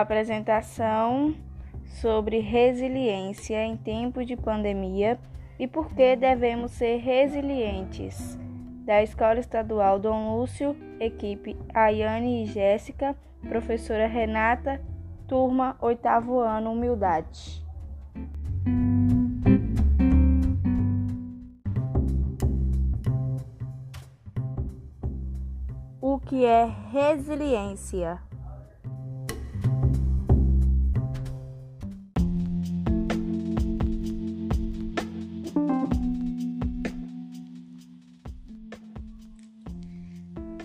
[0.00, 1.36] Apresentação
[1.84, 5.20] sobre resiliência em tempo de pandemia
[5.56, 8.36] e por que devemos ser resilientes.
[8.84, 13.16] Da Escola Estadual Dom Lúcio, equipe Ayane e Jéssica,
[13.48, 14.82] professora Renata,
[15.28, 17.64] turma oitavo ano, Humildade.
[26.00, 28.33] O que é resiliência?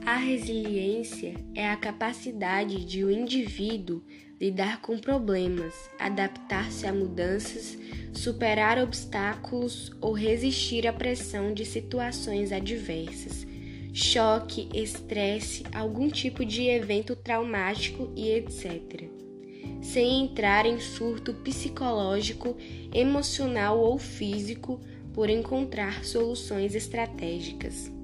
[0.10, 4.02] A resiliência é a capacidade de o um indivíduo
[4.42, 7.78] lidar com problemas, adaptar-se a mudanças,
[8.12, 13.46] superar obstáculos ou resistir à pressão de situações adversas,
[13.94, 19.04] choque, estresse, algum tipo de evento traumático e etc.
[19.80, 22.58] Sem entrar em surto psicológico,
[22.92, 24.82] emocional ou físico
[25.14, 27.99] por encontrar soluções estratégicas.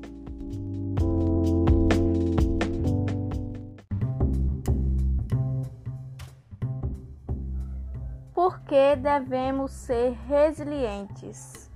[8.36, 11.70] Por que devemos ser resilientes?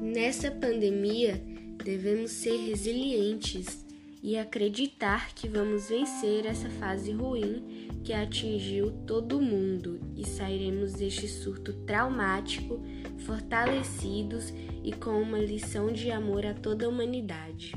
[0.00, 1.40] Nessa pandemia,
[1.84, 3.85] devemos ser resilientes
[4.22, 11.28] e acreditar que vamos vencer essa fase ruim que atingiu todo mundo e sairemos deste
[11.28, 12.80] surto traumático
[13.18, 14.52] fortalecidos
[14.84, 17.74] e com uma lição de amor a toda a humanidade.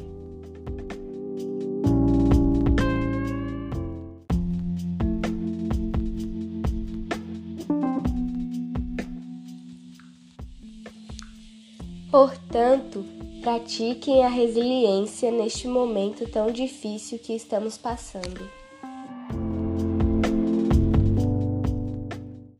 [12.12, 13.06] Portanto,
[13.40, 18.59] pratiquem a resiliência neste momento tão difícil que estamos passando.